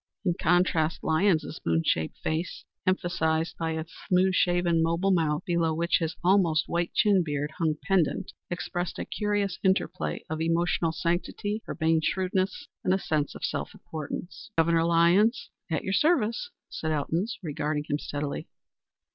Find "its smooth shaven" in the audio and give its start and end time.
3.77-4.81